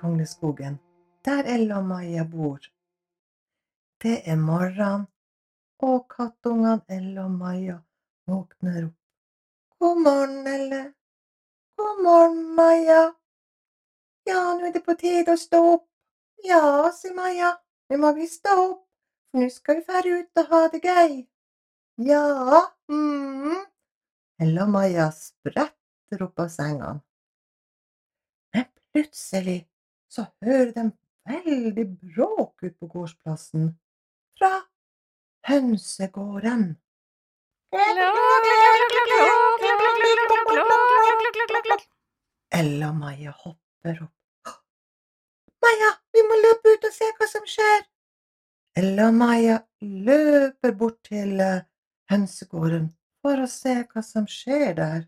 [0.00, 0.78] Kongleskogen,
[1.24, 2.60] der Ella og Maja bor.
[4.02, 5.02] Det er morgen,
[5.84, 7.76] og kattungene Ella og Maja
[8.30, 8.96] våkner opp.
[9.80, 10.80] God morgen, Elle.
[11.76, 13.02] God morgen, Maja.
[14.24, 15.86] Ja, nå er det på tide å stå opp.
[16.44, 17.54] Ja, sier Maja,
[17.90, 18.86] nå må vi stå opp,
[19.30, 21.18] for nå skal vi fære ut og ha det gøy.
[22.08, 22.24] Ja,
[22.88, 23.58] mm.
[24.40, 26.94] Ella og Maja spretter opp av senga.
[28.56, 29.58] Men plutselig
[30.10, 30.84] så hører de
[31.30, 33.70] veldig bråk ut på gårdsplassen
[34.38, 34.52] fra
[35.48, 36.64] hønsegården.
[42.60, 44.16] Ella og Maja hopper opp.
[45.62, 47.84] Maja, vi må løpe ut og se hva som skjer.
[48.80, 51.62] Ella og Maja løper bort til eh,
[52.10, 52.90] hønsegården
[53.22, 55.02] for å se hva som skjer der.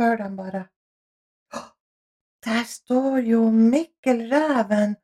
[0.00, 0.62] Hør de bare.
[2.44, 4.96] Der står jo Mikkel reven,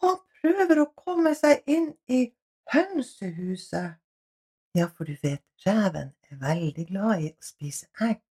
[0.00, 2.22] han prøver å komme seg inn i
[2.72, 3.98] hønsehuset.
[4.72, 8.22] Ja, for du vet, reven er veldig glad i å spise egg.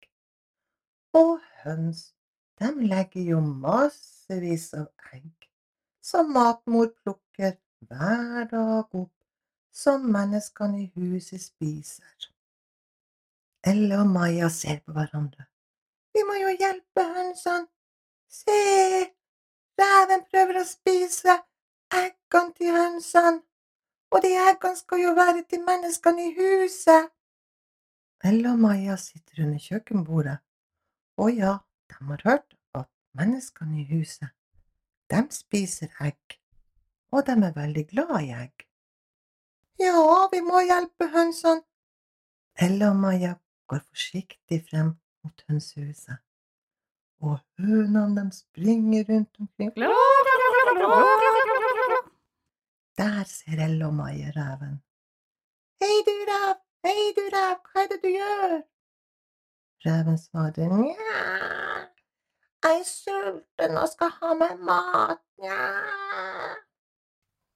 [1.14, 2.16] Og høns,
[2.58, 5.50] de legger jo massevis av egg,
[6.02, 9.14] som matmor plukker hver dag opp,
[9.72, 12.32] som menneskene i huset spiser.
[13.62, 15.51] Elle og Maja ser på hverandre.
[16.14, 17.68] Vi må jo hjelpe hønsene.
[18.32, 18.58] Se,
[19.80, 21.36] reven prøver å spise
[21.92, 23.42] eggene til hønsene,
[24.12, 27.12] og de eggene skal jo være til menneskene i huset.
[28.24, 30.38] Ella og Maja sitter under kjøkkenbordet,
[31.18, 31.58] og ja,
[31.90, 34.30] de har hørt at menneskene i huset,
[35.12, 36.38] de spiser egg,
[37.12, 38.68] og de er veldig glad i egg.
[39.82, 41.66] Ja, vi må hjelpe hønsene.
[42.62, 43.36] Ella og Maja
[43.72, 46.18] går forsiktig frem mot hønsehuset,
[47.22, 49.72] og hønene dem springer rundt omkring.
[52.98, 53.94] Der ser Elle og
[54.40, 54.76] reven.
[55.82, 58.52] Hei du, rev, hei du, rev, hva er det du gjør?
[59.86, 61.22] Reven svarer nja,
[62.64, 65.62] jeg er sulten og skal ha meg mat, nja.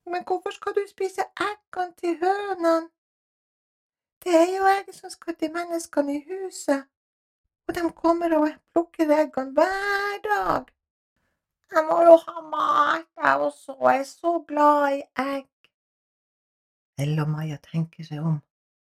[0.09, 2.89] Men hvorfor skal du spise eggene til hønene?
[4.23, 6.89] Det er jo jeg som skal til menneskene i huset,
[7.67, 10.71] og de kommer og plukker eggene hver dag.
[11.73, 15.49] Jeg må jo ha mat, jeg også, jeg er så glad i egg.
[17.01, 18.37] Elle og Maja tenker seg om.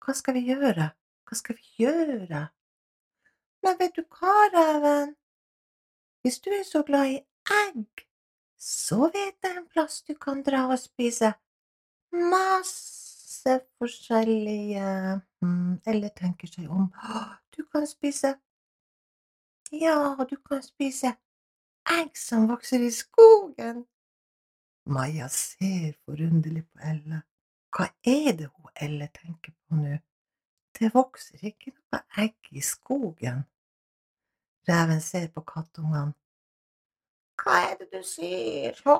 [0.06, 0.91] Hva skal vi gjøre?
[1.28, 2.44] Hva skal vi gjøre?
[3.66, 5.16] Men vet du hva, reven?
[6.24, 7.19] Hvis du er så glad i
[7.66, 8.06] egg,
[8.59, 11.34] så vet jeg en plass du kan dra og spise
[12.12, 14.88] masse forskjellige
[15.88, 16.90] Eller tenker seg om.
[17.56, 18.36] Du kan spise
[19.72, 21.13] Ja, du kan spise
[22.00, 23.84] egg som vokser i skogen.
[24.90, 27.22] Maja ser forunderlig på Elle.
[27.69, 30.00] Hva er det hun Elle tenker på nå?
[30.80, 33.44] Det vokser ikke noe egg i skogen.
[34.69, 36.16] Reven ser på kattungene.
[37.40, 38.81] Hva er det du sier?
[38.90, 38.97] Å,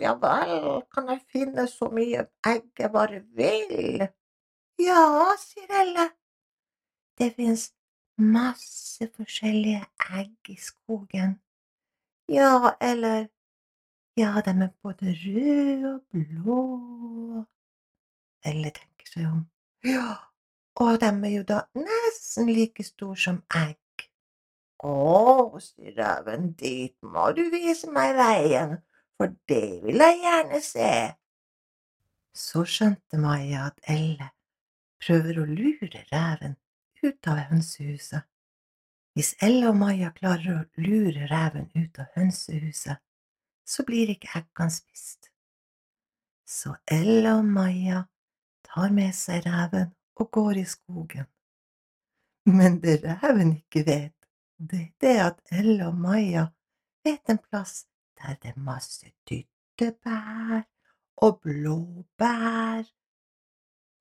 [0.00, 4.08] ja vel, kan jeg finne så mye egg jeg bare vil?
[4.80, 5.04] Ja,
[5.38, 6.08] sier Elle.
[7.20, 7.68] Det fins
[8.22, 9.82] masse forskjellige
[10.18, 11.38] egg i skogen.
[12.28, 13.28] Ja, eller
[14.16, 17.44] Ja, de er både røde og blå.
[18.44, 19.46] Elle tenker seg om.
[19.84, 20.16] Ja,
[20.76, 24.04] og de er jo da nesten like store som egg.
[24.84, 28.76] Å, sier reven, dit må du vise meg veien,
[29.16, 30.92] for det vil jeg gjerne se.
[32.36, 34.28] Så skjønte Maja at Elle
[35.02, 36.58] prøver å lure reven
[37.02, 38.28] ut av hønsehuset.
[39.12, 43.00] Hvis Elle og Maja klarer å lure reven ut av hønsehuset,
[43.64, 45.28] så blir ikke eggene spist.
[46.48, 48.06] Så Elle og Maja
[48.66, 51.28] tar med seg reven og går i skogen.
[52.48, 54.16] Men det reven ikke vet,
[54.56, 56.48] det er det at Elle og Maja
[57.04, 57.84] vet en plass
[58.18, 60.64] der det er masse dyttebær
[61.22, 62.84] og blåbær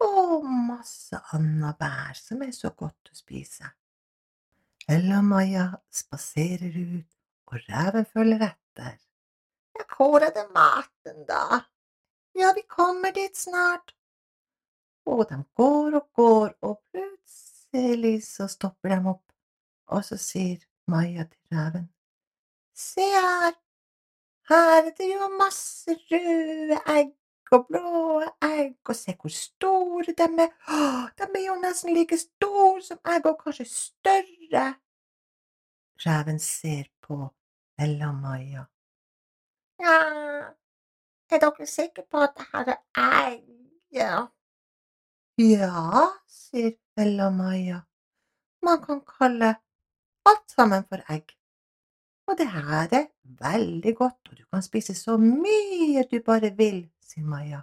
[0.01, 3.69] og masse annet bær som er så godt å spise.
[4.89, 7.07] Ella og Maja spaserer ut,
[7.51, 8.97] og reven følger etter.
[9.77, 11.61] Ja, hvor er det maten, da?
[12.35, 13.93] Ja, vi kommer dit snart.
[15.05, 19.25] Og de går og går, og plutselig så stopper de opp,
[19.91, 20.61] og så sier
[20.91, 21.89] Maja til reven,
[22.73, 23.53] Se her,
[24.49, 27.11] her er det jo masse røde egg
[27.51, 30.53] og blå egg, og se hvor store de er.
[31.17, 34.65] De er jo nesten like store som egg, og kanskje større.
[36.05, 37.17] Reven ser på
[37.81, 38.63] Ella-Maja.
[39.81, 39.97] Ja,
[41.31, 42.79] er dere sikre på at det her er
[43.27, 43.43] egg?
[43.91, 44.15] Ja.
[45.37, 47.81] Ja, sier Ella-Maja.
[48.61, 49.55] Man kan kalle
[50.25, 51.35] alt sammen for egg.
[52.29, 56.83] Og det her er veldig godt, og du kan spise så mye du bare vil,
[57.11, 57.61] sier Maja.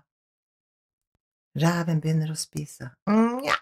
[1.58, 2.92] Reven begynner å spise.
[3.10, 3.58] Mm, ja.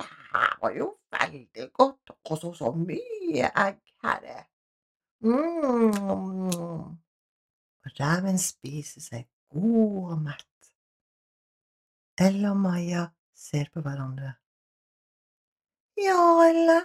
[0.00, 4.44] Det her var jo veldig godt, og så mye egg her er.
[5.24, 6.96] Mm.
[8.00, 10.70] Reven spiser seg god og mett.
[12.20, 14.34] Elle og Maja ser på hverandre.
[16.00, 16.78] Ja, Elle,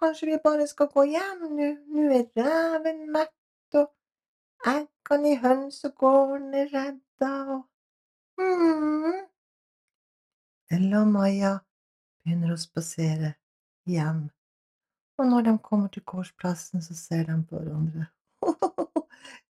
[0.00, 1.70] kanskje vi bare skal gå hjem nå?
[1.94, 9.22] Nå er reven mett, og eggene i hønsegården er redda, og mm.
[10.76, 11.52] Ella og Maja
[12.24, 13.36] begynner å spasere
[13.86, 14.26] hjem,
[15.18, 18.08] og når de kommer til gårdsplassen, så ser de på hverandre.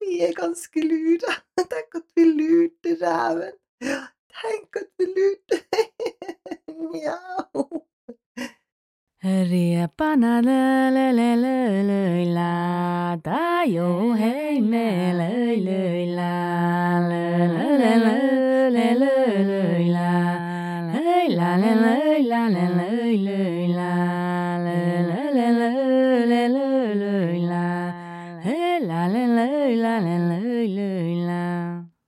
[0.02, 1.36] Vi er ganske lure.
[1.74, 3.54] Tenk at vi lurte reven.
[4.42, 5.60] Tenk at vi lurte
[6.92, 7.71] Mjau.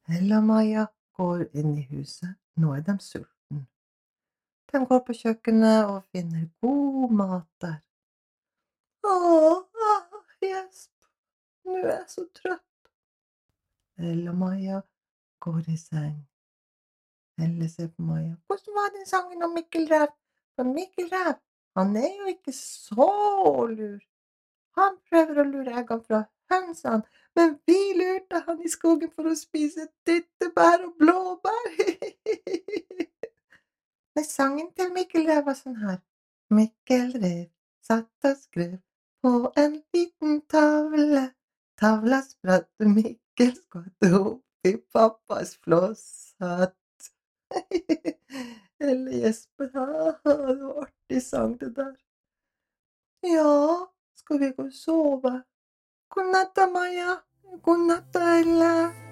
[0.10, 0.86] Ella og Maja
[1.18, 2.34] går inn i huset.
[2.58, 3.43] Nå er de sultne.
[4.74, 7.76] De går på kjøkkenet og finner god mat der.
[9.06, 9.18] Å,
[10.42, 10.92] gjesp,
[11.68, 12.90] nå er jeg så trøtt.
[14.02, 14.80] Ella og Maja
[15.46, 16.18] går i seng.
[17.38, 18.34] Elle ser på Maja.
[18.50, 20.10] Hvordan var den sangen om Mikkel Ræv?
[20.56, 21.38] For Mikkel Ræv,
[21.78, 23.10] han er jo ikke så
[23.78, 24.02] lur.
[24.82, 27.06] Han prøver å lure eggene fra hønsene,
[27.38, 31.74] men vi lurte han i skogen for å spise tyttebær og blåbær.
[34.16, 36.00] Men sangen til Mikkel Rev var sånn her.
[36.54, 37.48] Mikkel Rev
[37.84, 38.78] satt og skrev
[39.24, 41.26] på en liten tavle.
[41.80, 47.10] Tavla spratt, Mikkel skvatt opp i pappas flosshatt.
[48.84, 49.88] Eller Jesper, det
[50.26, 51.96] var artig sang det der.
[53.24, 55.38] Ja, skal vi gå og sove?
[56.10, 57.22] God natt Maja.
[57.64, 59.03] God natt da, Elle.